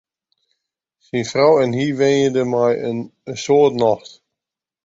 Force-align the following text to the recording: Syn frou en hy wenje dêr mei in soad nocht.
Syn 1.05 1.25
frou 1.31 1.53
en 1.63 1.77
hy 1.77 1.87
wenje 1.99 2.29
dêr 2.35 2.49
mei 2.53 2.75
in 2.89 2.99
soad 3.43 3.73
nocht. 3.81 4.11